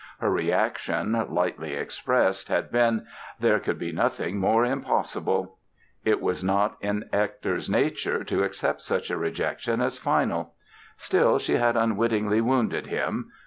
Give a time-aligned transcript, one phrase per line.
[0.19, 3.05] Her reaction, lightly expressed, had been
[3.39, 5.57] "There could be nothing more impossible!"
[6.03, 10.55] It was not in Hector's nature to accept such a rejection as final.
[10.97, 13.29] Still, she had unwittingly wounded him!